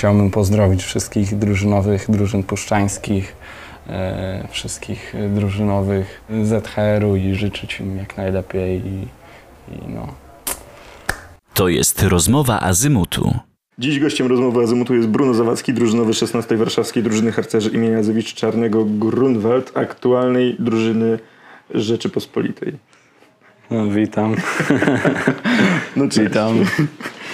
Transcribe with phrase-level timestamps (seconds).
[0.00, 3.36] Chciałbym pozdrowić wszystkich drużynowych, drużyn puszczańskich,
[3.88, 9.06] e, wszystkich drużynowych ZHR-u i życzyć im jak najlepiej i,
[9.72, 10.14] i no.
[11.54, 13.34] To jest rozmowa Azymutu.
[13.78, 18.84] Dziś gościem rozmowy Azymutu jest Bruno Zawadzki, drużynowy 16 Warszawskiej Drużyny Harcerzy imienia Jazewicz Czarnego
[18.84, 21.18] Grunwald, aktualnej drużyny
[21.74, 22.72] Rzeczypospolitej.
[23.70, 24.34] No witam,
[25.96, 26.18] No cześć.
[26.18, 26.54] witam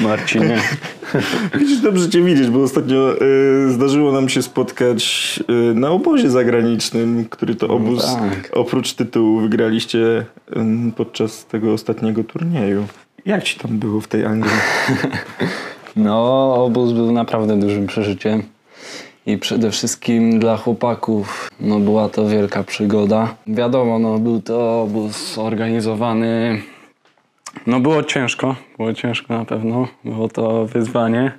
[0.01, 0.59] Marcinie.
[1.59, 7.27] Widzisz, dobrze Cię widzieć, bo ostatnio y, zdarzyło nam się spotkać y, na obozie zagranicznym,
[7.31, 8.51] który to obóz tak.
[8.53, 10.23] oprócz tytułu wygraliście y,
[10.97, 12.87] podczas tego ostatniego turnieju.
[13.27, 14.55] Jak Ci tam było w tej Anglii?
[15.97, 18.43] No, obóz był naprawdę dużym przeżyciem
[19.27, 23.35] i przede wszystkim dla chłopaków no, była to wielka przygoda.
[23.47, 26.63] Wiadomo, no, był to obóz organizowany.
[27.67, 31.33] No było ciężko, było ciężko na pewno, było to wyzwanie.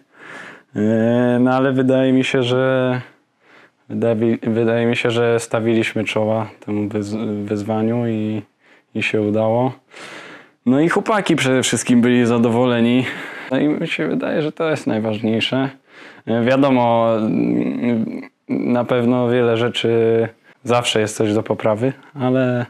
[0.76, 0.82] Yy,
[1.40, 3.02] No ale wydaje mi się, że
[3.90, 8.42] wydaje, wydaje mi się, że stawiliśmy czoła temu wyz- wyzwaniu i,
[8.96, 9.72] i się udało.
[10.66, 13.06] No i chłopaki przede wszystkim byli zadowoleni.
[13.52, 15.70] No i mi się wydaje, że to jest najważniejsze.
[16.46, 17.08] Wiadomo,
[18.50, 19.90] na pewno wiele rzeczy
[20.64, 22.66] zawsze jest coś do poprawy, ale,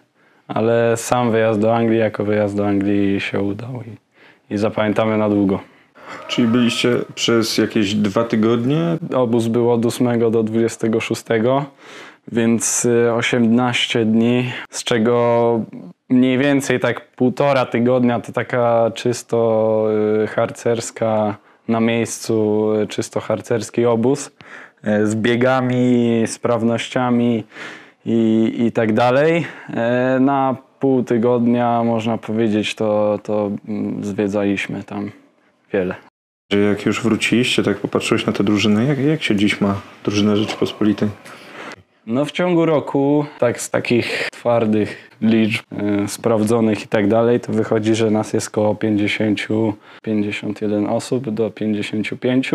[0.47, 5.29] ale sam wyjazd do Anglii jako wyjazd do Anglii się udał i, i zapamiętamy na
[5.29, 5.59] długo.
[6.27, 8.97] Czyli byliście przez jakieś dwa tygodnie?
[9.15, 11.23] Obóz był od 8 do 26,
[12.31, 15.59] więc y, 18 dni, z czego
[16.09, 19.87] mniej więcej tak półtora tygodnia to taka czysto
[20.23, 21.37] y, harcerska,
[21.67, 27.43] na miejscu czysto harcerski obóz y, z biegami, sprawnościami
[28.05, 29.45] i, i tak dalej.
[30.17, 35.11] Y, Na pół tygodnia można powiedzieć to, to mm, zwiedzaliśmy tam
[35.73, 35.95] wiele.
[36.69, 41.09] Jak już wróciliście, tak popatrzyłeś na tę drużynę, jak, jak się dziś ma drużyna Rzeczypospolitej?
[42.05, 47.53] No w ciągu roku, tak z takich twardych liczb, e, sprawdzonych i tak dalej, to
[47.53, 49.47] wychodzi, że nas jest około 50,
[50.01, 52.51] 51 osób do 55.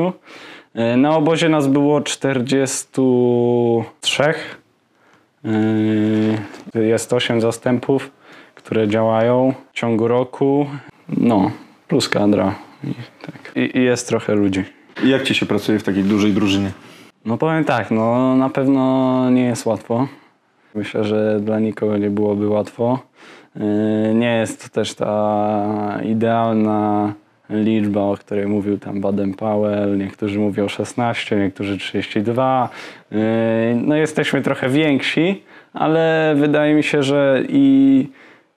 [0.75, 4.35] E, na obozie nas było 43.
[6.75, 8.11] E, jest 8 zastępów,
[8.55, 10.67] które działają w ciągu roku.
[11.09, 11.51] No,
[11.89, 12.55] plus kadra.
[12.85, 12.95] I,
[13.27, 13.53] tak.
[13.57, 14.65] I, i jest trochę ludzi.
[15.05, 16.71] I Jak Ci się pracuje w takiej dużej drużynie?
[17.25, 20.09] No powiem tak, no na pewno nie jest łatwo.
[20.75, 22.99] Myślę, że dla nikogo nie byłoby łatwo.
[23.57, 27.13] Yy, Nie jest to też ta idealna
[27.51, 29.99] liczba, o której mówił tam Baden-Powell.
[29.99, 32.69] Niektórzy mówią 16, niektórzy 32.
[33.11, 33.19] Yy,
[33.75, 38.09] No jesteśmy trochę więksi, ale wydaje mi się, że i,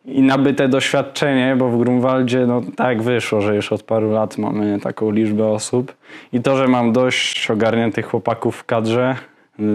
[0.06, 4.80] i nabyte doświadczenie, bo w Grunwaldzie no tak wyszło, że już od paru lat mamy
[4.80, 5.96] taką liczbę osób
[6.34, 9.16] i to, że mam dość ogarniętych chłopaków w kadrze,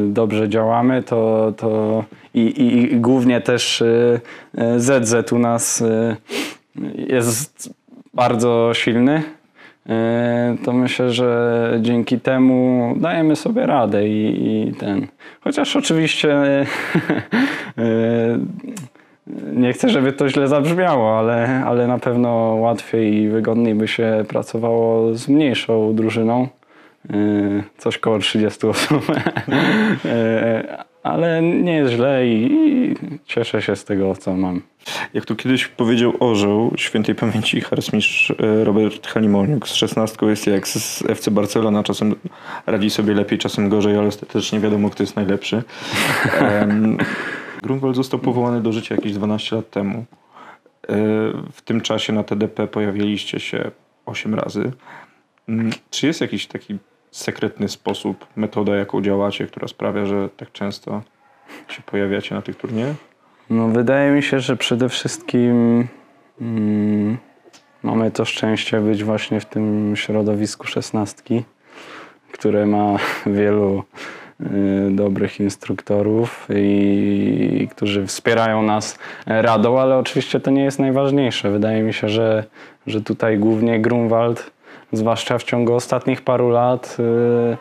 [0.08, 2.04] dobrze działamy, to, to
[2.34, 4.20] i, i, i głównie też y,
[4.58, 6.16] y, ZZ u nas y,
[7.08, 7.74] jest
[8.14, 9.22] bardzo silny,
[9.86, 9.92] y,
[10.64, 15.06] to myślę, że dzięki temu dajemy sobie radę i, i ten.
[15.40, 16.66] Chociaż oczywiście y,
[19.52, 22.30] nie chcę, żeby to źle zabrzmiało, ale, ale na pewno
[22.60, 26.48] łatwiej i wygodniej by się pracowało z mniejszą drużyną.
[27.10, 29.08] Yy, Coś koło 30 osób.
[29.08, 32.94] Yy, Ale nie jest źle i,
[33.26, 34.62] cieszę się z tego, co mam.
[35.14, 40.68] Jak tu kiedyś powiedział orzeł świętej pamięci harcmistrz e, Robert Halimoniuk z 16 jest jak
[40.68, 41.82] z FC Barcelona.
[41.82, 42.14] Czasem
[42.66, 45.62] radzi sobie lepiej, czasem gorzej, ale ostatecznie wiadomo, kto jest najlepszy.
[47.62, 49.98] Grunwald został powołany do życia jakieś 12 lat temu.
[49.98, 50.04] E,
[51.52, 53.70] W tym czasie na TDP pojawiliście się
[54.06, 54.72] 8 razy.
[55.48, 56.78] Mm, Czy jest jakiś taki
[57.10, 61.02] sekretny sposób, metoda, jaką działacie, która sprawia, że tak często
[61.68, 62.96] się pojawiacie na tych turniejach?
[63.50, 65.88] No, wydaje mi się, że przede wszystkim
[66.40, 67.18] mm,
[67.82, 71.44] mamy to szczęście być właśnie w tym środowisku szesnastki,
[72.32, 72.96] które ma
[73.26, 73.84] wielu
[74.40, 81.50] y, dobrych instruktorów i którzy wspierają nas radą, ale oczywiście to nie jest najważniejsze.
[81.50, 82.44] Wydaje mi się, że,
[82.86, 84.50] że tutaj głównie Grunwald,
[84.92, 87.56] zwłaszcza w ciągu ostatnich paru lat, y,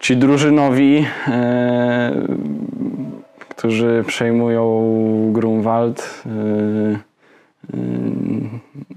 [0.00, 1.30] ci drużynowi y,
[3.56, 4.92] którzy przejmują
[5.32, 6.24] Grunwald.
[6.26, 6.98] Yy,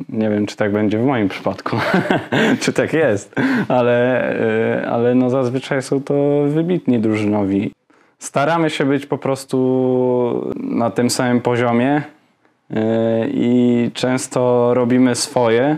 [0.09, 1.77] Nie wiem, czy tak będzie w moim przypadku,
[2.61, 3.35] czy tak jest,
[3.67, 6.13] ale, ale no zazwyczaj są to
[6.47, 7.71] wybitni drużynowi.
[8.19, 12.01] Staramy się być po prostu na tym samym poziomie
[13.33, 15.77] i często robimy swoje,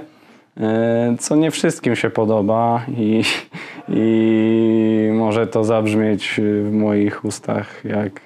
[1.20, 3.24] co nie wszystkim się podoba i,
[3.90, 8.22] i może to zabrzmieć w moich ustach jak,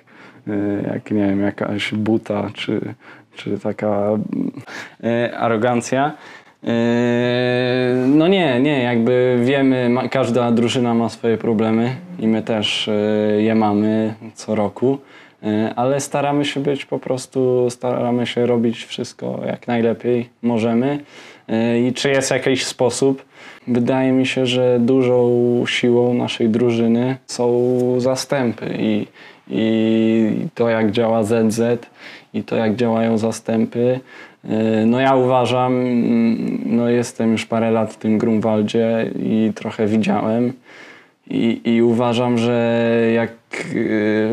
[0.48, 0.54] e,
[0.94, 2.94] jak nie wiem, jakaś buta czy,
[3.36, 4.10] czy taka
[5.04, 6.12] e, arogancja.
[6.63, 12.92] E, No nie, nie, jakby wiemy, każda drużyna ma swoje problemy i my też e,
[13.42, 14.98] je mamy co roku,
[15.44, 21.00] e, ale staramy się być po prostu, staramy się robić wszystko jak najlepiej możemy.
[21.47, 23.25] E, I czy jest jakiś sposób?
[23.68, 29.07] Wydaje mi się, że dużą siłą naszej drużyny są zastępy i,
[29.50, 31.62] i to jak działa ZZ
[32.33, 34.00] i to jak działają zastępy.
[34.50, 35.74] E, No ja uważam,
[36.65, 40.53] no jestem już parę lat w tym Grunwaldzie i trochę widziałem
[41.30, 43.31] i, i uważam, że jak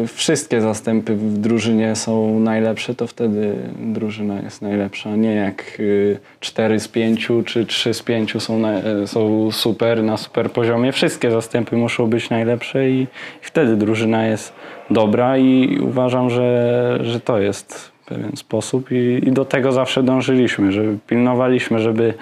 [0.07, 5.17] wszystkie zastępy w drużynie są najlepsze, to wtedy drużyna jest najlepsza.
[5.17, 5.81] Nie jak
[6.15, 10.51] e, 4 z 5 czy 3 z 5 są, na, e, są super, na super
[10.51, 10.93] poziomie.
[10.93, 13.07] Wszystkie zastępy muszą być najlepsze i, i
[13.43, 14.53] wtedy drużyna jest
[14.91, 20.73] dobra i uważam, że, że to jest pewien sposób i, i do tego zawsze dążyliśmy,
[20.73, 22.15] że pilnowaliśmy, żeby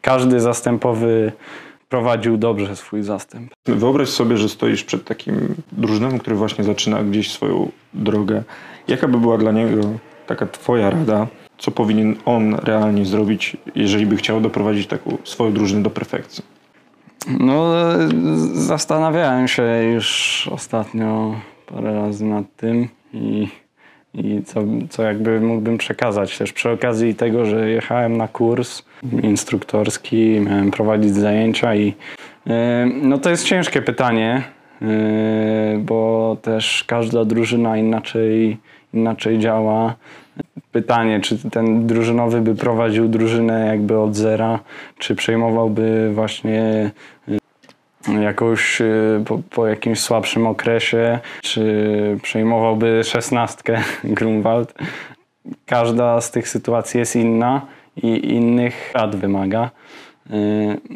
[0.00, 1.32] każdy zastępowy
[1.92, 3.50] prowadził dobrze swój zastęp.
[3.66, 8.42] Wyobraź sobie, że stoisz przed takim drużyną, który właśnie zaczyna gdzieś swoją drogę.
[8.88, 9.82] Jaka by była dla niego
[10.26, 11.26] taka twoja rada?
[11.58, 16.44] Co powinien on realnie zrobić, jeżeli by chciał doprowadzić taką swoją drużynę do perfekcji?
[17.40, 18.08] No, e,
[18.54, 19.62] zastanawiałem się
[19.94, 21.34] już ostatnio
[21.66, 23.48] parę razy nad tym i,
[24.14, 24.60] i co,
[24.90, 26.38] co jakby mógłbym przekazać.
[26.38, 28.82] Też przy okazji tego, że jechałem na kurs
[29.22, 31.94] instruktorski, miałem prowadzić zajęcia i
[32.46, 34.42] e, no to jest ciężkie pytanie,
[34.82, 34.86] e,
[35.78, 38.56] bo też każda drużyna inaczej,
[38.94, 39.94] inaczej działa.
[40.72, 44.58] Pytanie, czy ten drużynowy by prowadził drużynę jakby od zera,
[44.98, 46.90] czy przejmowałby właśnie
[48.20, 54.74] jakąś y, po, po jakimś słabszym okresie, czy przejmowałby szesnastkę Grunwald.
[55.66, 57.66] Każda z tych sytuacji jest inna
[58.02, 59.70] i innych rad wymaga.
[60.30, 60.32] Y,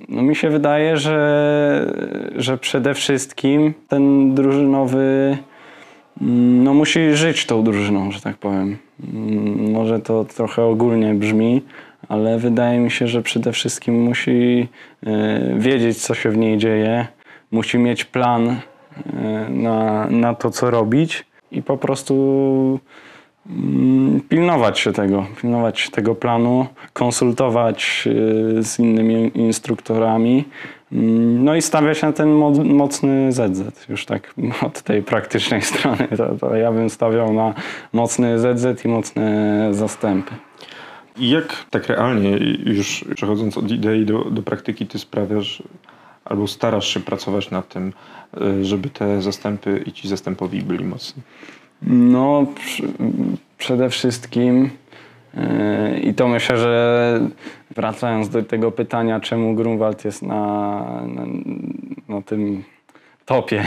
[0.08, 1.92] No mi się wydaje, że,
[2.36, 5.38] że przede wszystkim ten drużynowy
[6.22, 8.76] mm, no musi żyć tą drużyną, że tak powiem.
[9.14, 11.62] Mm, Może to trochę ogólnie brzmi,
[12.08, 14.68] ale wydaje mi się, że przede wszystkim musi
[15.06, 17.06] e, wiedzieć, co się w niej dzieje,
[17.50, 18.56] musi mieć plan e,
[19.50, 22.80] na, na to, co robić i po prostu
[23.50, 28.08] mm, pilnować się tego, pilnować tego planu, konsultować
[28.58, 30.44] e, z innymi instruktorami,
[30.92, 34.34] mm, no i stawiać na ten mo- mocny ZZ, już tak
[34.66, 36.08] od tej praktycznej strony.
[36.16, 37.54] To, to ja bym stawiał na
[37.92, 40.34] mocny ZZ i mocne zastępy.
[41.18, 45.62] I jak tak realnie, już przechodząc od idei do, do praktyki, ty sprawiasz
[46.24, 47.92] albo starasz się pracować nad tym,
[48.40, 51.22] y, żeby te zastępy i ci zastępowi byli mocni?
[51.82, 52.46] No,
[53.58, 54.70] przede wszystkim
[55.34, 57.20] yy, i to myślę, że
[57.70, 61.26] wracając do tego pytania, czemu Grunwald jest na, na,
[62.08, 62.64] na tym
[63.26, 63.62] topie.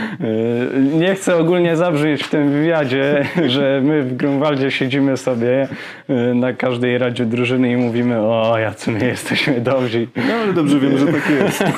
[1.00, 5.68] Nie chcę ogólnie zabrzmieć w tym wywiadzie, że my w Grunwaldzie siedzimy sobie
[6.08, 10.06] yy, na każdej radzie drużyny i mówimy, o jacy my jesteśmy dobrzy.
[10.16, 11.64] No ale dobrze wiem, że tak jest.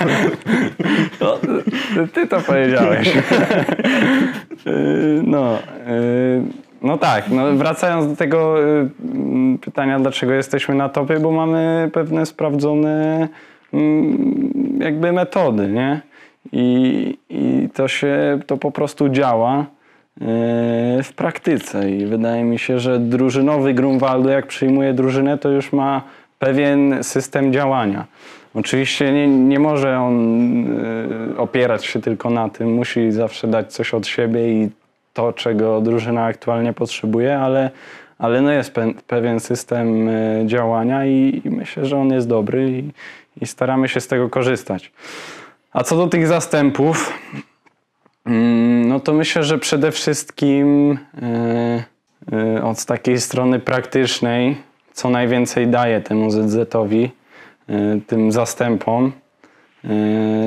[1.21, 1.39] No,
[2.13, 3.15] ty to powiedziałeś.
[4.67, 6.43] Yy, no, yy,
[6.83, 8.55] no tak, no wracając do tego
[9.61, 13.29] pytania, dlaczego jesteśmy na topie, bo mamy pewne sprawdzone
[13.73, 16.08] mm, jakby metody, nie?
[16.53, 19.67] I, i to się, to po prostu działa
[20.21, 20.27] yy,
[21.03, 26.03] w praktyce i wydaje mi się, że drużynowy Grunwaldu, jak przyjmuje drużynę, to już ma
[26.39, 28.07] pewien system działania.
[28.55, 30.67] Oczywiście nie, nie może on
[31.33, 34.71] y, opierać się tylko na tym, musi zawsze dać coś od siebie i
[35.13, 37.71] to, czego drużyna aktualnie potrzebuje, ale,
[38.19, 42.71] ale no jest pe, pewien system y, działania i, i myślę, że on jest dobry
[42.71, 42.91] i,
[43.43, 44.93] i staramy się z tego korzystać.
[45.73, 47.13] A co do tych zastępów,
[48.27, 51.85] mm, no to myślę, że przede wszystkim y,
[52.57, 54.57] y, od takiej strony praktycznej,
[54.93, 57.11] co najwięcej daje temu ZZ-owi,
[57.71, 59.13] y, tym zastępom,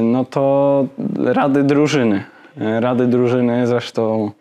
[0.01, 0.85] no to
[1.23, 2.23] rady drużyny.
[2.57, 4.31] Rady drużyny zresztą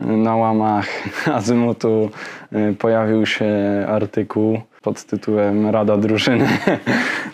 [0.00, 0.88] na łamach
[1.36, 2.10] Azymutu
[2.52, 3.46] y, pojawił się
[3.88, 6.48] artykuł pod tytułem Rada Drużyny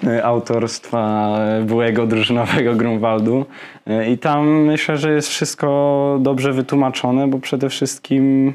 [0.05, 3.45] y, autorstwa byłego drużynowego Grunwaldu.
[3.89, 8.53] Y, I tam myślę, że jest wszystko dobrze wytłumaczone, bo przede wszystkim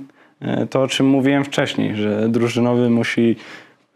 [0.70, 3.36] to, o czym mówiłem wcześniej, że drużynowy musi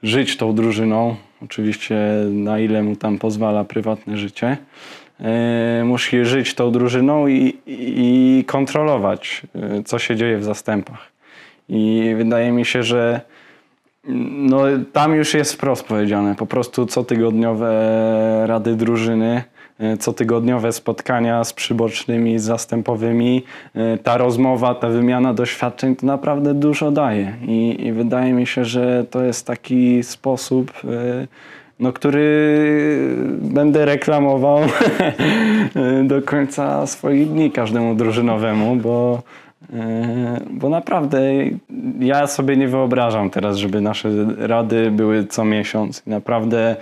[0.04, 1.96] żyć tą drużyną, Oczywiście
[2.32, 4.58] na ile mu tam pozwala prywatne życie.
[5.20, 11.12] E, Musi żyć tą drużyną i, i kontrolować, e, co się dzieje w zastępach.
[11.70, 13.22] I wydaje mi się, że
[14.30, 14.62] no,
[14.94, 16.36] tam już jest wprost powiedziane.
[16.36, 19.44] Po prostu cotygodniowe rady drużyny,
[19.80, 23.44] e, cotygodniowe spotkania z przybocznymi, z zastępowymi.
[24.04, 27.36] Ta rozmowa, ta wymiana doświadczeń to naprawdę dużo daje.
[27.48, 30.72] I, i wydaje mi się, że to jest taki sposób,
[31.80, 32.28] no, który
[33.42, 34.60] będę reklamował
[36.04, 39.24] do końca swoich dni każdemu drużynowemu, bo
[40.50, 41.20] Bo naprawdę
[42.00, 46.04] ja sobie nie wyobrażam teraz, żeby nasze rady były co miesiąc.
[46.08, 46.76] Naprawdę e,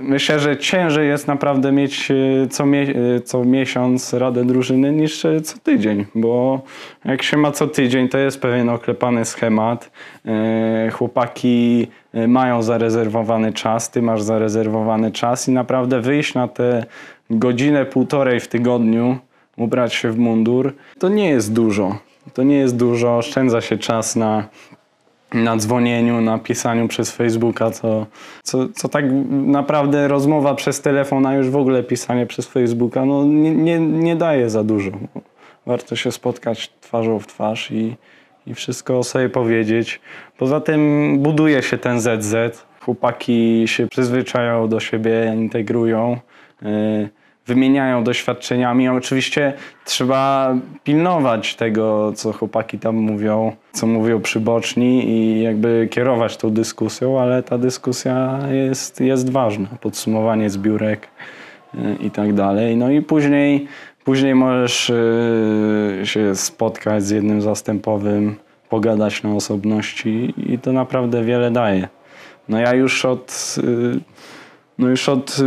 [0.00, 2.14] myślę, że ciężej jest naprawdę mieć e,
[2.48, 6.62] co, mie- co miesiąc radę drużyny niż co tydzień, bo
[7.04, 9.90] jak się ma co tydzień, to jest pewien oklepany schemat.
[10.92, 11.86] Chłopaki
[12.28, 16.84] mają zarezerwowany czas, ty masz zarezerwowany czas i naprawdę wyjść na te
[17.30, 19.18] godzinę, półtorej w tygodniu
[19.62, 21.98] ubrać się w mundur, to nie jest dużo.
[22.34, 24.48] To nie jest dużo, oszczędza się czas na,
[25.34, 28.06] na dzwonieniu, na pisaniu przez Facebooka, co,
[28.42, 33.24] co, co tak naprawdę rozmowa przez telefon, a już w ogóle pisanie przez Facebooka, no
[33.24, 34.90] nie, nie, nie daje za dużo.
[35.66, 37.96] Warto się spotkać twarzą w twarz i,
[38.46, 40.00] i wszystko sobie powiedzieć.
[40.38, 42.34] Poza tym buduje się ten ZZ.
[42.80, 46.18] Chłopaki się przyzwyczają do siebie, integrują.
[46.62, 47.08] Yy,
[47.46, 48.88] wymieniają doświadczeniami.
[48.88, 49.52] Oczywiście
[49.84, 57.20] trzeba pilnować tego, co chłopaki tam mówią, co mówią przyboczni i jakby kierować tą dyskusją,
[57.20, 59.68] ale ta dyskusja jest, jest ważna.
[59.80, 61.08] Podsumowanie zbiórek
[61.74, 62.76] y, i tak dalej.
[62.76, 63.66] No i później,
[64.04, 68.36] później możesz y, się spotkać z jednym zastępowym,
[68.68, 71.88] pogadać na osobności i to naprawdę wiele daje.
[72.48, 74.11] No ja już od y,
[74.82, 75.42] no już od y,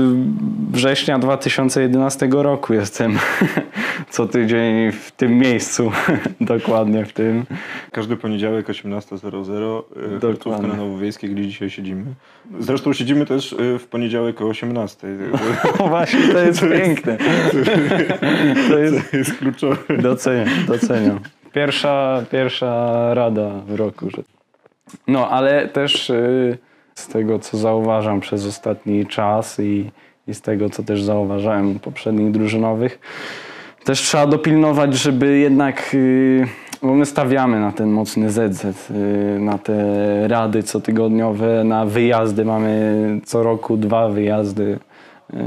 [0.71, 3.17] września 2011 roku jestem
[4.09, 5.91] co tydzień w tym miejscu,
[6.41, 7.45] dokładnie w tym.
[7.91, 9.81] Każdy poniedziałek 18.00
[10.19, 10.33] Dokładnie.
[10.33, 10.67] Dokładnie.
[10.67, 12.05] na Nowowiejskiej, gdzie dzisiaj siedzimy.
[12.59, 15.17] Zresztą siedzimy też y, w poniedziałek o 18.00.
[15.79, 17.17] No właśnie, to jest piękne.
[18.69, 19.97] To jest, To jest kluczowe.
[19.97, 21.19] doceniam, doceniam.
[21.53, 24.09] Pierwsza, pierwsza rada w roku.
[24.09, 24.23] Że...
[25.07, 26.57] No, ale też y,
[26.95, 29.91] z tego, co zauważam przez ostatni czas i,
[30.27, 32.99] i z tego, co też zauważałem u poprzednich drużynowych,
[33.83, 36.47] też trzeba dopilnować, żeby jednak, y,
[36.81, 42.45] bo my stawiamy na ten mocny ZZ, y, na te rady cotygodniowe, na wyjazdy.
[42.45, 44.79] Mamy co roku dwa wyjazdy,
[45.33, 45.37] y,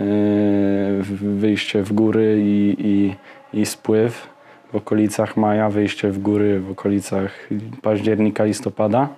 [1.20, 3.14] wyjście w góry i, i,
[3.60, 4.28] i spływ
[4.72, 7.48] w okolicach maja, wyjście w góry w okolicach
[7.82, 9.08] października, listopada.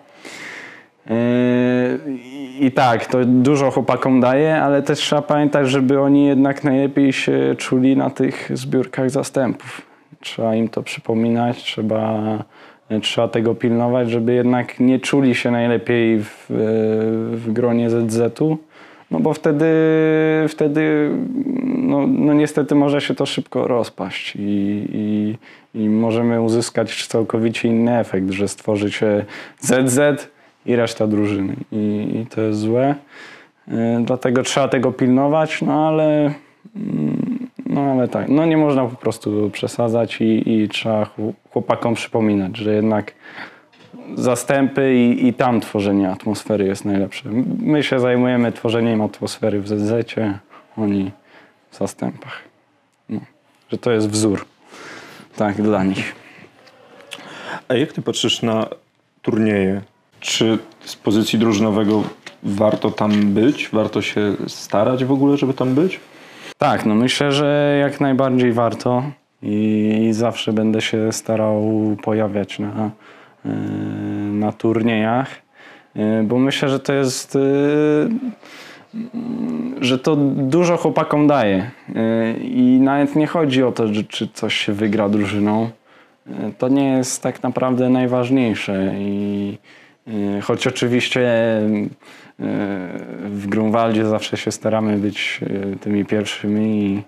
[1.06, 1.14] Yy,
[2.60, 7.54] I tak, to dużo chłopakom daje, ale też trzeba pamiętać, żeby oni jednak najlepiej się
[7.58, 9.82] czuli na tych zbiórkach zastępów.
[10.20, 12.22] Trzeba im to przypominać, trzeba,
[13.02, 16.46] trzeba tego pilnować, żeby jednak nie czuli się najlepiej w,
[17.34, 18.58] w gronie ZZ-u,
[19.10, 19.66] no bo wtedy,
[20.48, 21.10] wtedy
[21.64, 25.38] no, no niestety może się to szybko rozpaść i, i,
[25.74, 29.24] i możemy uzyskać całkowicie inny efekt, że stworzy się
[29.60, 30.30] ZZ
[30.66, 32.94] i reszta drużyny i, i to jest złe.
[33.68, 33.72] Y,
[34.04, 36.34] Dlatego trzeba tego pilnować, no ale,
[36.76, 41.94] mm, no ale tak, no nie można po prostu przesadzać i, i trzeba chł- chłopakom
[41.94, 43.12] przypominać, że jednak
[44.14, 47.28] zastępy i, i tam tworzenie atmosfery jest najlepsze.
[47.62, 50.14] My się zajmujemy tworzeniem atmosfery w ZZ,
[50.76, 51.10] oni
[51.70, 52.42] w zastępach.
[53.08, 53.20] No,
[53.72, 54.46] że to jest wzór.
[55.36, 56.14] Tak, dla nich.
[57.68, 58.66] A jak ty patrzysz na
[59.22, 59.80] turnieje?
[60.20, 62.02] Czy z pozycji drużynowego
[62.42, 63.68] warto tam być?
[63.72, 66.00] Warto się starać w ogóle, żeby tam być?
[66.58, 69.02] Tak, no myślę, że jak najbardziej warto
[69.42, 71.62] i, i zawsze będę się starał
[72.02, 72.90] pojawiać na,
[73.44, 73.52] yy,
[74.32, 75.28] na turniejach,
[75.94, 78.30] yy, bo myślę, że to jest, mm,
[79.80, 81.70] że to dużo chłopakom daje
[82.40, 85.70] i nawet nie chodzi o to, czy coś się wygra drużyną.
[86.58, 89.58] To nie jest tak naprawdę najważniejsze i
[90.42, 92.46] choć oczywiście yy,
[93.24, 97.02] w Grunwaldzie zawsze się staramy być yy, tymi pierwszymi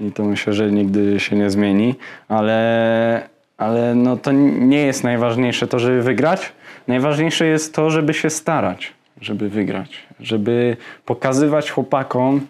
[0.00, 1.94] i, i to myślę, że nigdy się nie zmieni,
[2.28, 6.52] ale, ale no to nie jest najważniejsze to, żeby wygrać.
[6.88, 12.40] Najważniejsze jest to, żeby się starać, żeby wygrać, żeby pokazywać chłopakom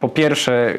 [0.00, 0.78] po pierwsze,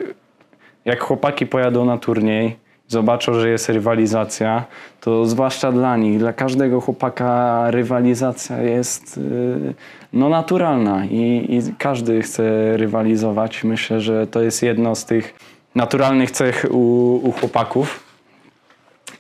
[0.86, 2.56] jak chłopaki pojadą na turniej,
[2.92, 4.64] zobaczą, że jest rywalizacja,
[5.02, 9.74] to zwłaszcza dla nich, dla każdego chłopaka rywalizacja jest y,
[10.14, 13.64] no, naturalna i, i każdy chce rywalizować.
[13.64, 15.34] Myślę, że to jest jedno z tych
[15.76, 18.04] naturalnych cech u, u chłopaków.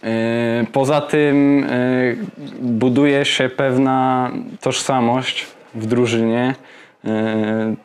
[0.03, 2.17] Y, Poza tym y,
[2.61, 6.55] buduje się pewna tożsamość w drużynie,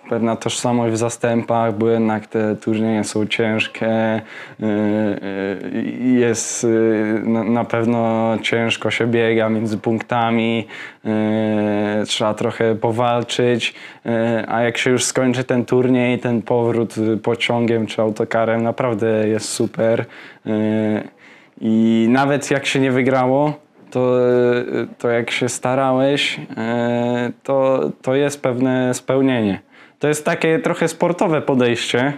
[0.08, 4.16] pewna tożsamość w zastępach, bo jednak te turnieje są ciężkie.
[4.16, 6.66] y, y, Jest
[7.24, 10.66] na- pewno ciężko się biega między punktami,
[12.06, 13.74] trzeba trochę powalczyć,
[14.48, 20.04] a jak się już skończy ten turniej, ten powrót pociągiem czy autokarem naprawdę jest super.
[21.60, 23.52] I nawet jak się nie wygrało,
[23.90, 24.18] to,
[24.98, 29.60] to jak się starałeś, e, to, to jest pewne spełnienie.
[29.98, 32.12] To jest takie trochę sportowe podejście,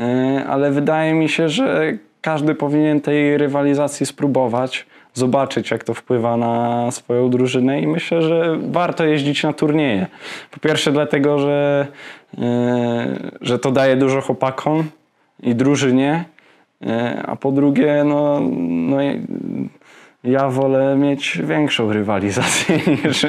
[0.00, 6.36] e, ale wydaje mi się, że każdy powinien tej rywalizacji spróbować, zobaczyć jak to wpływa
[6.36, 10.06] na swoją drużynę i myślę, że warto jeździć na turnieje.
[10.50, 11.86] Po pierwsze dlatego, że,
[12.38, 14.84] e, że to daje dużo chłopakom
[15.42, 16.24] i drużynie,
[17.26, 18.96] A po drugie, no, no
[20.26, 23.26] ja wolę mieć większą rywalizację niż,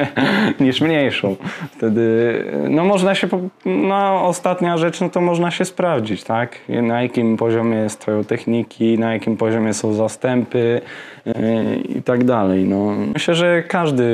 [0.59, 1.35] niż mniejszą.
[1.71, 3.27] Wtedy, no można się,
[3.65, 6.59] no ostatnia rzecz, no to można się sprawdzić, tak?
[6.69, 10.81] Na jakim poziomie jest twoją techniki, na jakim poziomie są zastępy
[11.25, 12.65] e, i tak dalej.
[12.65, 14.05] No, myślę, że każdy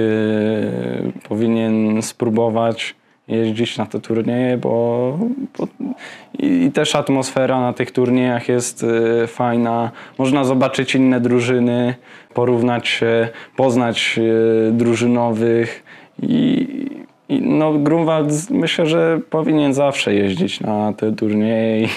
[1.30, 2.96] powinien spróbować
[3.27, 5.18] jeździć na te turnieje, bo,
[5.58, 5.68] bo
[6.39, 9.92] i, i też atmosfera na tych turniejach jest e, fajna.
[10.18, 11.96] Można zobaczyć inne drużyny,
[12.34, 15.84] porównać się, poznać e, drużynowych
[16.22, 16.68] i,
[17.30, 21.88] i no Grunwald myślę, że powinien zawsze jeździć na te turnieje i,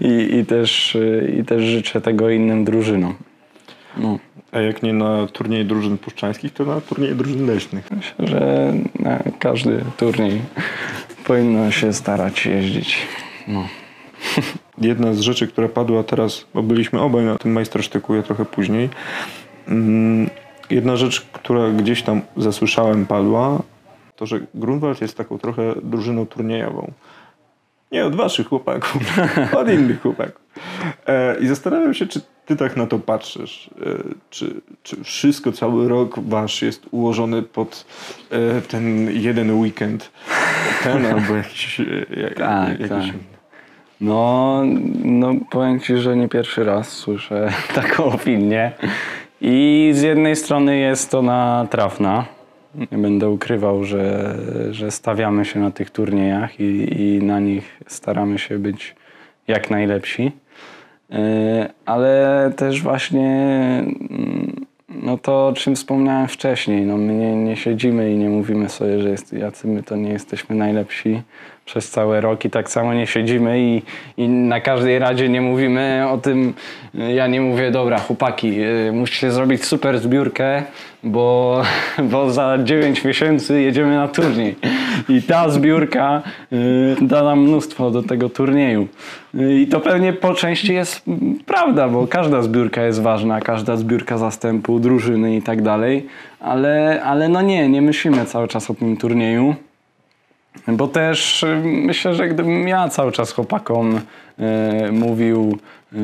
[0.00, 3.14] i, i, też, e, i też życzę tego innym drużynom.
[3.96, 4.18] No.
[4.52, 7.90] A jak nie na turniej drużyn puszczańskich, to na turniej drużyn leśnych.
[7.90, 10.42] Myślę, że na każdy turniej
[11.24, 12.98] powinno się starać jeździć.
[13.48, 13.68] No.
[14.78, 18.88] Jedna z rzeczy, która padła teraz, bo byliśmy obaj na tym majstersztyku, ja trochę później.
[19.68, 20.30] Mm,
[20.70, 23.62] Jedna rzecz, która gdzieś tam zasłyszałem padła,
[24.16, 26.92] to że Grunwald jest taką trochę drużyną turniejową.
[27.92, 29.18] Nie od waszych chłopaków,
[29.60, 30.42] od innych chłopaków.
[31.06, 33.70] E, I zastanawiam się, czy ty tak na to patrzysz.
[33.86, 37.84] E, czy, czy wszystko, cały rok wasz jest ułożony pod
[38.30, 40.10] e, ten jeden weekend?
[40.84, 41.80] Ten albo jakiś...
[41.80, 41.84] e,
[42.20, 43.14] jak- Tak, jakiś tak.
[44.00, 44.62] No,
[45.04, 48.72] no powiem Ci, że nie pierwszy raz słyszę taką opinię.
[49.40, 52.24] I z jednej strony jest ona trafna.
[52.92, 54.34] Nie będę ukrywał, że,
[54.70, 58.94] że stawiamy się na tych turniejach i, i na nich staramy się być
[59.48, 60.32] jak najlepsi.
[61.12, 61.18] Yy,
[61.84, 63.28] Ale też właśnie
[64.10, 68.68] mm, no to, o czym wspomniałem wcześniej, no my nie, nie siedzimy i nie mówimy
[68.68, 71.22] sobie, że jest, jacy my to nie jesteśmy najlepsi
[71.64, 73.82] przez cały rok i tak samo nie siedzimy i,
[74.16, 76.54] i na każdej radzie nie mówimy o tym,
[76.94, 80.62] ja nie mówię, dobra chłopaki, yy, musicie zrobić super zbiórkę,
[81.02, 81.62] bo,
[82.10, 84.56] bo za 9 miesięcy jedziemy na turniej
[85.08, 88.88] i ta zbiórka yy, da nam mnóstwo do tego turnieju.
[89.34, 91.02] Yy, I to pewnie po części jest
[91.46, 96.06] prawda, bo każda zbiórka jest ważna, każda zbiórka zastępu, drużyny i tak dalej,
[96.40, 99.54] ale, ale no nie, nie myślimy cały czas o tym turnieju.
[100.68, 105.58] Bo też y, myślę, że gdybym ja cały czas chłopakom y, mówił
[105.92, 105.98] y,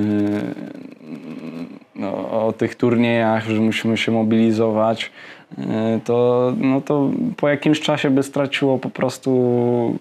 [1.95, 5.11] no, o tych turniejach, że musimy się mobilizować,
[5.59, 5.65] y,
[6.05, 9.99] to, no to po jakimś czasie by straciło po prostu.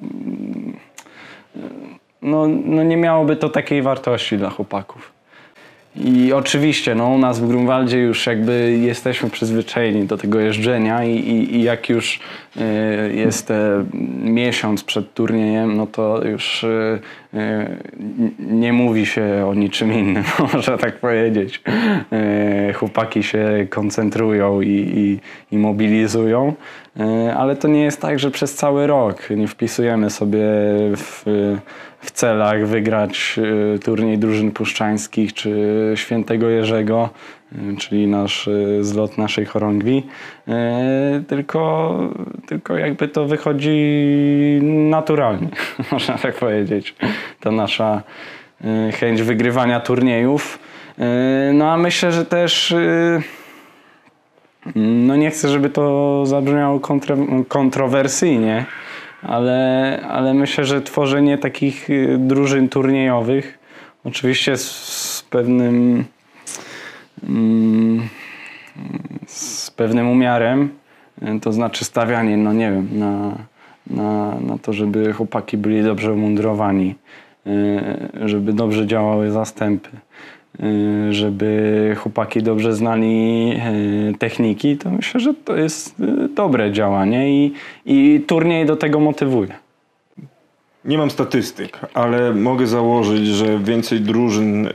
[1.55, 1.60] y,
[2.21, 5.16] No, no nie miałoby to takiej wartości dla chłopaków.
[5.95, 11.15] I oczywiście, no u nas w Grunwaldzie już jakby jesteśmy przyzwyczajeni do tego jeżdżenia i,
[11.15, 12.19] i, i jak już
[12.58, 13.86] y, jest e,
[14.21, 17.00] miesiąc przed turniejem, no to już y,
[17.34, 17.38] y,
[18.39, 20.23] nie mówi się o niczym innym,
[20.54, 21.62] można tak powiedzieć.
[22.69, 25.19] Y, chłopaki się koncentrują i, i,
[25.56, 26.54] i mobilizują,
[27.00, 30.39] y, ale to nie jest tak, że przez cały rok nie wpisujemy sobie
[30.95, 31.23] w,
[32.01, 33.39] w celach wygrać
[33.75, 37.10] y, turniej drużyn puszczańskich czy Świętego Jerzego,
[37.53, 40.03] y, czyli nasz y, zlot naszej chorągwi,
[41.27, 41.99] tylko,
[42.47, 43.79] tylko jakby to wychodzi
[44.63, 45.47] naturalnie,
[45.91, 46.95] można tak powiedzieć.
[47.39, 48.03] Ta nasza
[48.99, 50.60] chęć wygrywania turniejów.
[51.53, 52.75] No a myślę, że też
[54.75, 56.79] no nie chcę, żeby to zabrzmiało
[57.47, 58.65] kontrowersyjnie,
[59.21, 63.60] ale, ale myślę, że tworzenie takich y, drużyn turniejowych,
[64.03, 64.71] oczywiście z,
[65.17, 66.06] z pewnym
[67.23, 68.10] mm,
[69.27, 70.69] z pewnym umiarem,
[71.21, 73.38] y, to znaczy stawianie, no nie wiem, na,
[73.88, 76.95] na, na to, żeby chłopaki byli dobrze umundurowani,
[77.47, 79.89] y, żeby dobrze działały zastępy,
[81.10, 83.52] żeby chłopaki dobrze znali
[84.12, 87.54] y, techniki, to myślę, że to jest y, dobre działanie i,
[87.86, 89.54] i turniej do tego motywuje.
[90.86, 94.72] Nie mam statystyk, ale mogę założyć, że więcej drużyn y,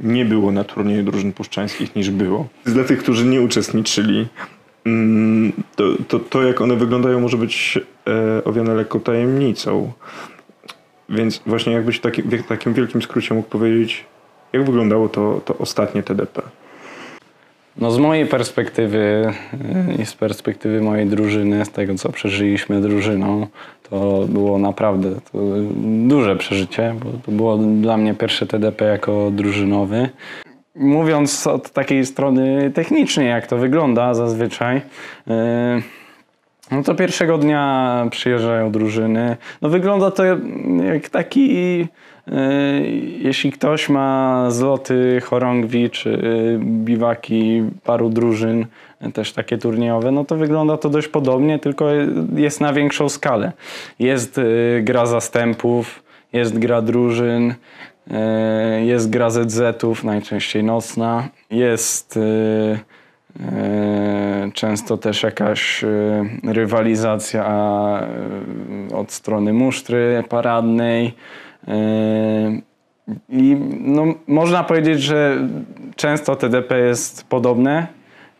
[0.00, 2.48] nie było na turnieju drużyn puszczańskich niż było.
[2.64, 4.26] Dla tych, którzy nie uczestniczyli,
[4.86, 7.78] mm, to, to, to jak one wyglądają może być
[8.44, 9.92] owiane lekko tajemnicą.
[11.08, 14.04] Więc właśnie jakbyś w takim, w takim wielkim skrócie mógł powiedzieć,
[14.54, 16.42] jak wyglądało to, to ostatnie TDP.
[17.76, 19.32] No z mojej perspektywy
[19.98, 23.46] y, i z perspektywy mojej drużyny, z tego co przeżyliśmy drużyną,
[23.90, 25.38] to było naprawdę to
[26.06, 30.08] duże przeżycie, bo to było dla mnie pierwsze TDP jako drużynowy.
[30.74, 34.82] Mówiąc od takiej strony technicznej, jak to wygląda zazwyczaj, y,
[36.70, 39.36] no to pierwszego dnia przyjeżdżają drużyny.
[39.62, 40.24] No wygląda to
[40.92, 41.86] jak taki,
[43.18, 48.66] jeśli ktoś ma zloty chorągwi czy y, biwaki paru drużyn,
[49.06, 51.88] y, też takie turniejowe, no to wygląda to dość podobnie, tylko
[52.36, 53.52] jest na większą skalę.
[53.98, 54.40] Jest
[54.82, 57.54] gra zastępów, jest gra drużyn,
[58.84, 62.16] jest gra ZZ-ów, najczęściej nocna, jest...
[62.16, 62.94] E,
[64.54, 67.44] Często też jakaś e, rywalizacja
[68.90, 71.14] e, od strony musztry paradnej.
[71.68, 72.60] E,
[73.28, 75.48] I no, można powiedzieć, że
[75.96, 77.86] często TDP jest podobne,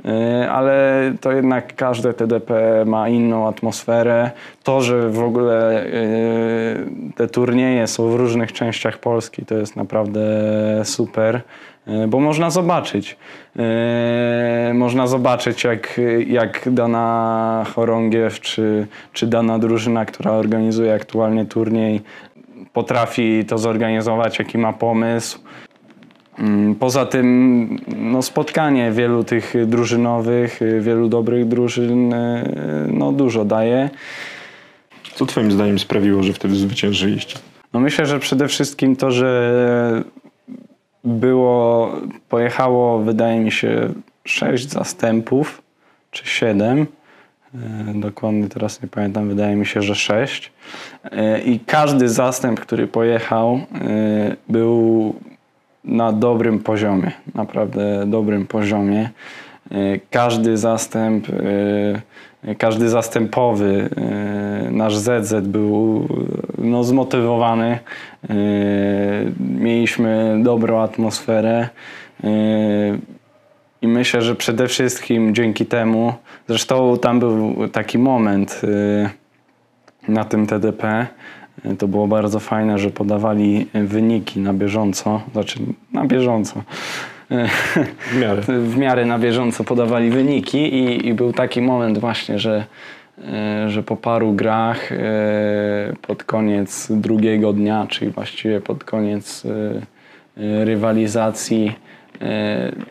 [0.05, 4.31] e, ale to jednak każde TDP ma inną atmosferę.
[4.63, 5.91] To, że w ogóle e,
[7.17, 10.21] te turnieje są w różnych częściach Polski, to jest naprawdę
[10.85, 11.41] super,
[12.09, 13.17] bo można zobaczyć.
[14.75, 22.03] Można zobaczyć, jak, jak dana chorągiew czy, czy dana drużyna, która organizuje aktualnie turniej,
[22.75, 25.39] potrafi to zorganizować, jaki ma pomysł.
[26.39, 32.45] Mm, Poza tym no, spotkanie wielu tych drużynowych, wielu dobrych drużyn y,
[32.93, 33.91] no, dużo daje.
[35.15, 37.39] Co twoim zdaniem sprawiło, że wtedy zwyciężyliście?
[37.73, 40.05] No myślę, że przede wszystkim to, że
[41.05, 41.93] było,
[42.29, 43.89] pojechało wydaje mi się
[44.25, 45.63] sześć zastępów,
[46.11, 46.87] czy siedem.
[47.55, 50.53] E, Dokładnie teraz nie pamiętam, wydaje mi się, że sześć.
[51.05, 53.61] E, I każdy zastęp, który pojechał, e,
[54.49, 55.15] był
[55.85, 59.11] na dobrym poziomie, naprawdę dobrym poziomie.
[60.11, 61.27] Każdy zastęp,
[62.59, 63.89] każdy zastępowy,
[64.71, 66.09] nasz ZZ był
[66.59, 67.79] no, zmotywowany.
[69.41, 71.69] Mieliśmy dobrą atmosferę.
[73.83, 76.15] I myślę, że przede wszystkim dzięki temu,
[76.49, 79.11] zresztą tam był taki moment y,
[80.09, 81.07] na tym TDP,
[81.67, 85.59] y, to było bardzo fajne, że podawali wyniki na bieżąco, znaczy
[85.93, 86.63] na bieżąco.
[87.33, 87.49] Y,
[88.13, 88.43] W miarę.
[88.73, 92.65] w miarę na bieżąco podawali wyniki i, i był taki moment właśnie, że,
[93.67, 94.91] że po paru grach
[96.03, 99.43] pod koniec drugiego dnia, czyli właściwie pod koniec
[100.37, 101.73] rywalizacji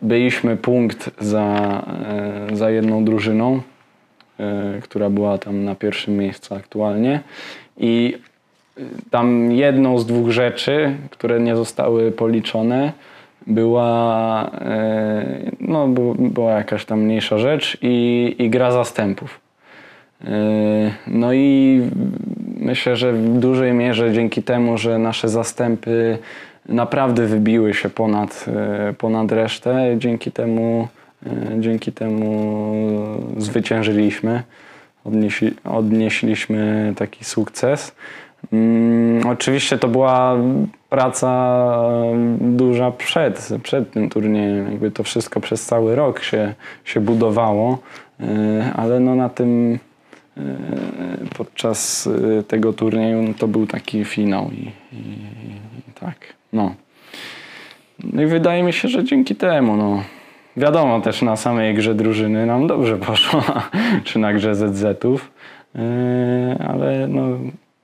[0.01, 1.47] byliśmy punkt za,
[2.51, 3.61] e, za jedną drużyną,
[4.39, 7.19] e, która była tam na pierwszym miejscu aktualnie
[7.77, 8.17] i
[9.11, 12.91] tam jedną z dwóch rzeczy, które nie zostały policzone,
[13.47, 15.25] była, e,
[15.59, 19.39] no, była jakaś tam mniejsza rzecz i, i gra zastępów.
[20.25, 21.81] E, No i
[22.57, 26.17] myślę, że w dużej mierze dzięki temu, że nasze zastępy
[26.69, 30.87] naprawdę wybiły się ponad, e, ponad resztę, dzięki temu,
[31.25, 32.83] e, dzięki temu
[33.37, 34.43] zwyciężyliśmy,
[35.05, 37.95] odnieśli, odnieśliśmy taki sukces.
[38.53, 40.37] Mm, oczywiście to była
[40.89, 44.71] praca e, duża przed, przed tym turniejem.
[44.71, 46.53] Jakby to wszystko przez cały rok się,
[46.85, 47.77] się budowało,
[48.75, 49.79] ale no na tym
[51.37, 52.09] podczas
[52.47, 54.99] tego turnieju no to był taki finał i, i,
[55.89, 56.15] i tak,
[56.53, 56.75] no.
[58.03, 60.03] No i wydaje mi się, że dzięki temu, no.
[60.57, 63.43] Wiadomo też na samej grze drużyny nam dobrze poszło,
[64.03, 65.31] czy na grze ZZ-ów,
[65.75, 65.81] yy,
[66.67, 67.21] ale no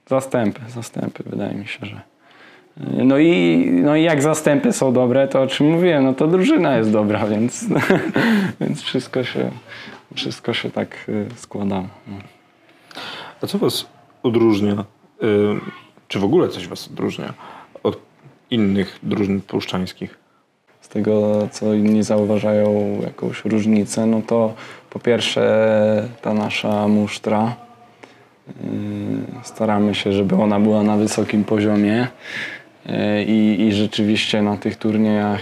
[0.08, 2.02] zastępy, zastępy wydaje mi się, że.
[2.78, 6.28] Yy, No i, no i jak zastępy są dobre, to o czym mówiłem, no to
[6.28, 7.66] drużyna jest dobra, więc,
[8.62, 9.52] więc wszystko, się,
[10.16, 11.84] wszystko się tak yy, składa.
[12.08, 12.18] No.
[13.44, 13.86] A co was
[14.24, 15.26] odróżnia, y,
[16.08, 17.59] czy w ogóle coś was odróżnia od
[18.52, 20.20] innych drużyn puszczańskich?
[20.90, 24.54] z tego, co inni zauważają jakąś różnicę, no to
[24.90, 27.56] po pierwsze ta nasza musztra.
[28.48, 28.54] Yy,
[29.44, 32.08] Staramy się, żeby ona była na wysokim poziomie
[32.86, 35.42] yy, i, i rzeczywiście na tych turniejach,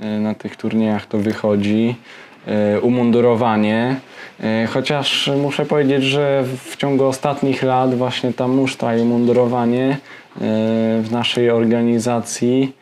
[0.00, 1.96] yy, na tych turniejach to wychodzi.
[2.82, 3.96] Umundurowanie,
[4.68, 9.96] chociaż muszę powiedzieć, że w ciągu ostatnich lat właśnie ta musztra i umundurowanie
[10.40, 12.72] w naszej organizacji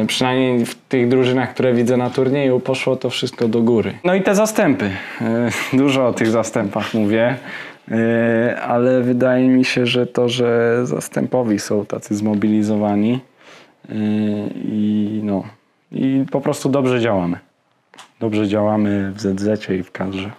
[0.00, 3.94] Yy, przynajmniej w tych drużynach, które widzę na turnieju, poszło to wszystko do góry.
[4.04, 4.90] No i te zastępy.
[5.72, 7.36] Yy, dużo o tych zastępach mówię,
[7.88, 7.96] yy,
[8.60, 13.20] ale wydaje mi się, że to, że zastępowi są tacy zmobilizowani
[14.54, 15.44] i no
[15.92, 17.38] i po prostu dobrze działamy.
[18.20, 20.30] Dobrze działamy w ZZ i w kadrze.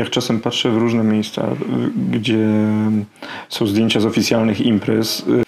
[0.00, 1.48] Jak czasem patrzę w różne miejsca,
[2.10, 2.48] gdzie
[3.48, 5.42] są zdjęcia z oficjalnych imprez, y,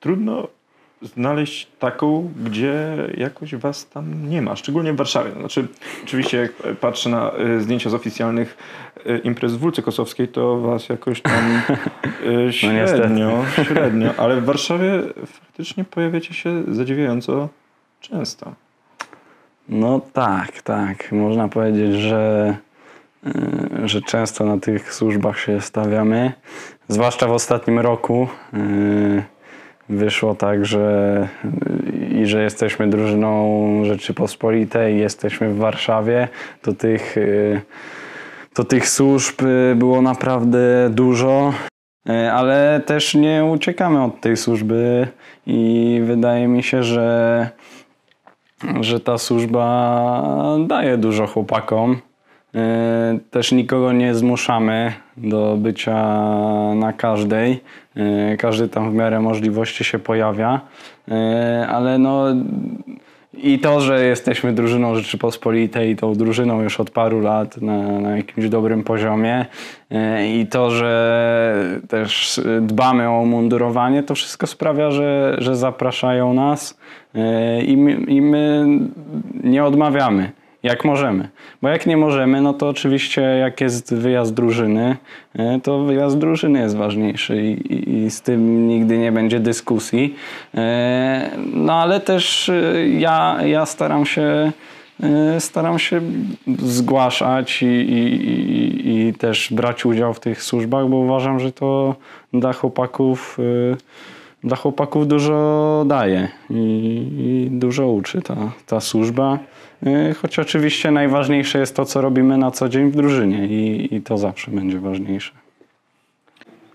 [0.00, 0.48] trudno
[1.02, 5.30] znaleźć taką, gdzie jakoś was tam nie ma, szczególnie w Warszawie.
[5.32, 5.66] Znaczy,
[6.04, 8.56] oczywiście jak patrzę na y, zdjęcia z oficjalnych
[9.06, 11.62] y, imprez w Wólce Kosowskiej, to was jakoś tam
[12.48, 17.48] y, średnio, średnio, ale w Warszawie faktycznie pojawiacie się zadziwiająco
[18.00, 18.54] często.
[19.68, 21.12] No tak, tak.
[21.12, 22.56] Można powiedzieć, że,
[23.84, 26.32] że często na tych służbach się stawiamy.
[26.88, 29.22] Zwłaszcza w ostatnim roku y,
[29.88, 36.28] wyszło tak, że y, i że jesteśmy drużyną Rzeczypospolitej, jesteśmy w Warszawie,
[36.62, 37.60] to tych, y,
[38.54, 41.52] to tych służb y, było naprawdę dużo.
[42.08, 45.08] Y, Ale też nie uciekamy od tej służby
[45.46, 47.50] i wydaje mi się, że
[48.80, 52.00] że ta służba daje dużo chłopakom.
[52.54, 52.60] Yy,
[53.30, 55.94] Też nikogo nie zmuszamy do bycia
[56.74, 57.60] na każdej.
[57.94, 60.60] Yy, Każdy tam w miarę możliwości się pojawia.
[61.08, 61.14] Yy,
[61.68, 62.24] Ale no
[63.36, 68.48] i to, że jesteśmy drużyną Rzeczypospolitej tą drużyną już od paru lat na, na jakimś
[68.48, 69.46] dobrym poziomie
[70.28, 76.78] i to, że też dbamy o mundurowanie, to wszystko sprawia, że, że zapraszają nas
[77.66, 78.66] i my, i my
[79.44, 80.32] nie odmawiamy,
[80.64, 81.28] jak możemy.
[81.62, 84.96] Bo jak nie możemy, no to oczywiście jak jest wyjazd drużyny,
[85.34, 90.14] yy, to wyjazd drużyny jest ważniejszy i, i, i z tym nigdy nie będzie dyskusji.
[90.54, 90.60] Yy,
[91.54, 94.52] No ale też yy, ja, ja staram się
[95.38, 96.00] staram się
[96.58, 101.94] zgłaszać i, i, i, i też brać udział w tych służbach, bo uważam, że to
[102.32, 103.38] dla chłopaków,
[104.44, 109.38] dla chłopaków dużo daje i dużo uczy ta, ta służba.
[109.84, 114.02] Yy, Choć oczywiście najważniejsze jest to, co robimy na co dzień w drużynie i, i
[114.02, 115.32] to zawsze będzie ważniejsze.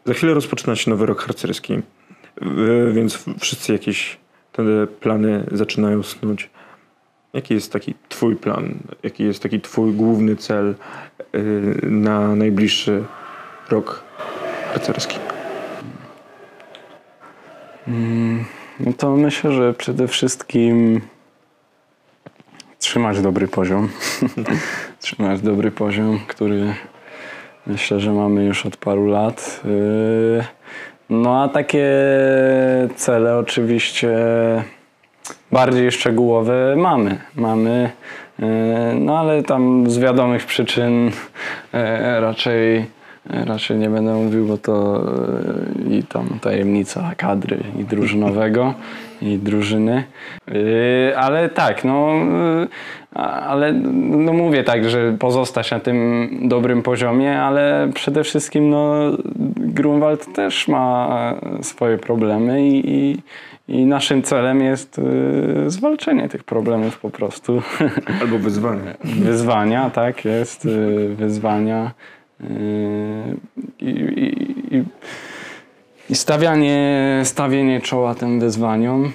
[0.05, 1.81] Za chwilę rozpoczyna się nowy rok harcerski, y,
[2.93, 4.17] więc wszyscy jakieś
[4.51, 6.49] te plany zaczynają snuć.
[7.33, 8.75] Jaki jest taki twój plan?
[9.03, 10.75] Jaki jest taki twój główny cel
[11.35, 13.03] y, na najbliższy
[13.69, 14.03] rok
[14.73, 15.19] harcerski?
[18.79, 21.01] No to myślę, że przede wszystkim
[22.89, 23.89] trzymać dobry poziom.
[25.01, 26.73] trzymać dobry poziom, który
[27.67, 29.61] myślę, że mamy już od paru lat.
[29.65, 30.43] Yy,
[31.09, 31.87] No a takie
[32.95, 34.17] cele oczywiście
[35.51, 37.17] bardziej szczegółowe mamy.
[37.35, 37.91] Mamy,
[38.39, 38.47] yy,
[38.95, 42.85] no ale tam z wiadomych przyczyn yy, raczej,
[43.25, 45.03] raczej nie będę mówił, bo to
[45.89, 48.73] yy, i tam tajemnica kadry i drużynowego
[49.21, 50.03] i drużyny.
[50.47, 52.07] Yy, Ale tak, no,
[53.15, 58.93] a- ale no mówię tak, że pozostać na tym dobrym poziomie, ale przede wszystkim no,
[59.55, 63.17] Grunwald też ma swoje problemy i, i,
[63.67, 65.01] i naszym celem jest
[65.67, 67.61] zwalczenie tych problemów po prostu.
[68.21, 68.95] Albo wyzwanie.
[69.29, 71.91] wyzwania, tak, jest, y, wyzwania
[73.79, 74.83] i, i, i,
[76.09, 79.11] i stawianie, stawienie czoła tym wyzwaniom,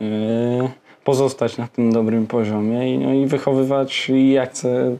[0.00, 0.70] y,
[1.04, 4.96] pozostać na tym dobrym poziomie i, no, i wychowywać, i ja chcę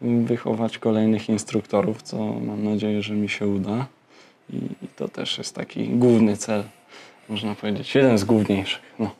[0.00, 3.86] wychować kolejnych instruktorów, co mam nadzieję, że mi się uda
[4.50, 6.62] i, i to też jest taki główny cel,
[7.28, 8.82] można powiedzieć, jeden z główniejszych.
[8.98, 9.10] No.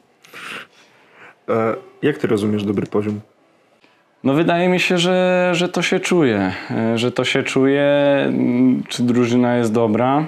[1.48, 3.20] E, Jak ty rozumiesz dobry poziom?
[4.24, 7.84] No wydaje mi się, że, że to się czuje, e, że to się czuje,
[8.26, 10.26] m, czy drużyna jest dobra,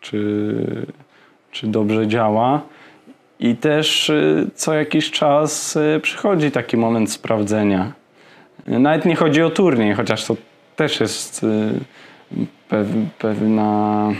[0.00, 0.86] czy,
[1.50, 2.60] czy dobrze działa.
[3.40, 7.92] I też e, co jakiś czas e, przychodzi taki moment sprawdzenia.
[8.66, 10.36] Nawet nie chodzi o turniej, chociaż to
[10.76, 11.46] też jest
[12.68, 12.86] pew,
[13.18, 14.12] pewna,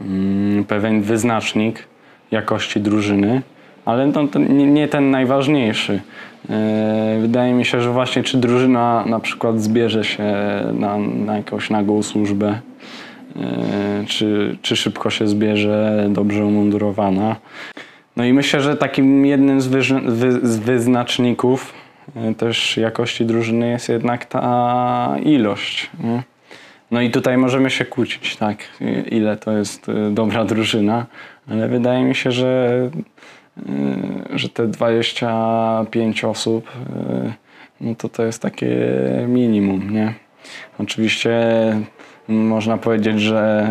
[0.00, 1.84] mm, pewien wyznacznik
[2.30, 3.42] jakości drużyny,
[3.88, 6.00] ale no, to nie, nie ten najważniejszy.
[6.50, 10.24] E, Wydaje mi się, że właśnie czy drużyna na przykład zbierze się
[10.72, 12.60] na, na jakąś nagłą służbę,
[13.36, 17.36] e, czy, czy szybko się zbierze, dobrze umundurowana.
[18.16, 19.82] No i myślę, że takim jednym z, wy,
[20.42, 21.72] z wyznaczników
[22.16, 25.90] e, też jakości drużyny jest jednak ta ilość.
[26.04, 26.22] Nie?
[26.90, 28.58] No i tutaj możemy się kłócić, tak,
[29.10, 31.06] ile to jest dobra drużyna,
[31.50, 32.90] ale wydaje mi się, że,
[34.34, 37.32] że te 25 osób, e,
[37.80, 38.76] no to to jest takie
[39.28, 40.14] minimum, nie?
[40.78, 41.40] Oczywiście
[42.28, 43.66] można powiedzieć, że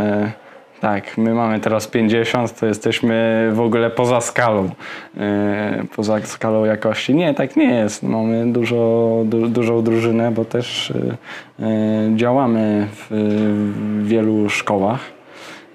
[0.82, 4.70] tak, my mamy teraz 50, to jesteśmy w ogóle poza skalą,
[5.18, 7.16] e, poza skalą jakości.
[7.16, 8.04] Nie, tak nie jest.
[8.04, 10.94] Mamy dużo, du, dużą drużynę, bo też
[12.16, 15.17] działamy w wielu szkołach.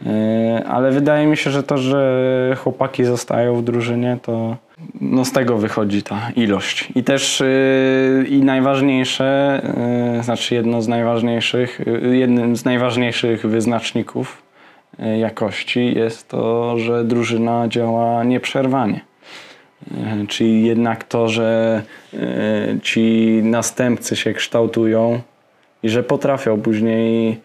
[0.07, 4.57] E, Ale wydaje mi się, że to, że chłopaki zostają w drużynie, to
[5.01, 6.89] no z tego wychodzi ta ilość.
[6.95, 7.47] I też e,
[8.29, 9.61] i najważniejsze,
[10.19, 11.81] e, znaczy jedno z najważniejszych,
[12.13, 14.43] jednym z najważniejszych wyznaczników
[15.19, 19.01] jakości jest to, że drużyna działa nieprzerwanie.
[20.29, 21.83] Czyli jednak to, że
[22.83, 25.21] ci następcy się kształtują
[25.83, 27.41] i że potrafią później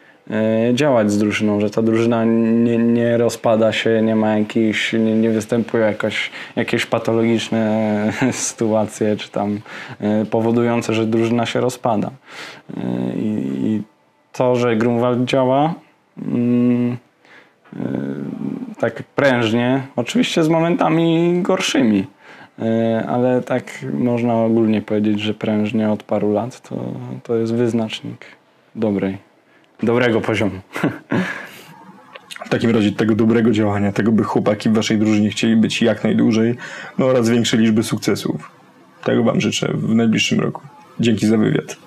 [0.74, 5.30] działać z drużyną, że ta drużyna nie, nie rozpada się, nie ma jakichś, nie, nie
[5.30, 7.94] występują jakoś, jakieś patologiczne
[8.32, 9.60] sytuacje, czy tam
[10.00, 12.12] e, powodujące, że drużyna się rozpada.
[12.78, 12.82] E,
[13.16, 13.82] I, i
[14.32, 15.74] to, że Grunwald działa
[16.28, 16.98] mm,
[17.76, 17.80] e,
[18.80, 22.08] tak prężnie, oczywiście z momentami gorszymi,
[22.60, 23.64] e, ale tak
[23.94, 26.76] można ogólnie powiedzieć, że prężnie od paru lat to,
[27.24, 28.26] to jest wyznacznik
[28.76, 29.27] dobrej,
[29.84, 30.60] dobrego poziomu.
[32.46, 36.04] W takim razie tego dobrego działania, tego by chłopaki w waszej drużynie chcieli być jak
[36.04, 36.56] najdłużej,
[36.98, 38.52] no oraz większej liczby sukcesów.
[39.04, 40.62] Tego wam życzę w najbliższym roku.
[41.00, 41.87] Dzięki za wywiad.